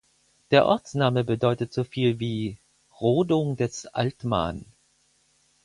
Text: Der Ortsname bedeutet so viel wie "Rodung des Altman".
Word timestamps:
Der 0.49 0.65
Ortsname 0.65 1.23
bedeutet 1.23 1.71
so 1.73 1.83
viel 1.83 2.19
wie 2.19 2.57
"Rodung 2.99 3.55
des 3.55 3.85
Altman". 3.85 4.65